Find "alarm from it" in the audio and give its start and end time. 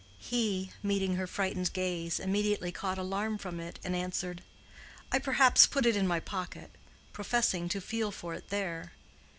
2.97-3.77